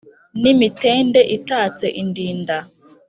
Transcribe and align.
ni 0.41 0.49
imitende 0.53 1.21
itatse 1.37 1.85
indinda. 2.01 2.57